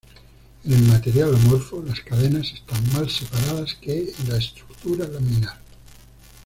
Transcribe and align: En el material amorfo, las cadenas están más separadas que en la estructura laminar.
En 0.65 0.71
el 0.73 0.81
material 0.81 1.35
amorfo, 1.35 1.83
las 1.85 1.99
cadenas 1.99 2.51
están 2.51 2.81
más 2.93 3.13
separadas 3.13 3.75
que 3.75 4.11
en 4.17 4.29
la 4.29 4.37
estructura 4.37 5.07
laminar. 5.07 5.57